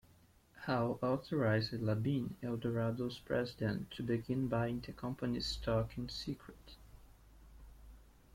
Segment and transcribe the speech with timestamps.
[0.61, 6.73] Howe authorized LaBine, Eldorado's president, to begin buying the company's stock in secret.